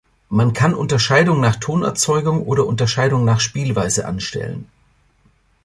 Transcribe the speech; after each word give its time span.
Man 0.29 0.53
kann 0.53 0.73
Unterscheidung 0.73 1.39
nach 1.41 1.57
Tonerzeugung 1.57 2.47
oder 2.47 2.65
Unterscheidung 2.65 3.23
nach 3.23 3.39
Spielweise 3.39 4.07
anstellen. 4.07 4.67